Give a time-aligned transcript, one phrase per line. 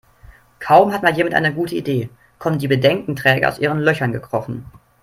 [0.57, 2.09] Kaum hat mal jemand eine gute Idee,
[2.39, 4.65] kommen die Bedenkenträger aus ihren Löchern gekrochen.